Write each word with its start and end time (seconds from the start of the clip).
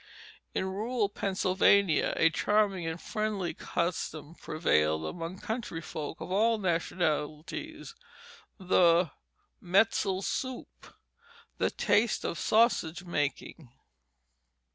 In 0.55 0.65
rural 0.65 1.09
Pennsylvania 1.09 2.15
a 2.17 2.31
charming 2.31 2.87
and 2.87 2.99
friendly 2.99 3.53
custom 3.53 4.33
prevailed 4.33 5.05
among 5.05 5.37
country 5.37 5.79
folk 5.79 6.19
of 6.19 6.31
all 6.31 6.57
nationalities 6.57 7.93
the 8.57 9.11
"metzel 9.61 10.23
soup," 10.23 10.95
the 11.59 11.69
"taste" 11.69 12.25
of 12.25 12.39
sausage 12.39 13.03
making. 13.05 13.69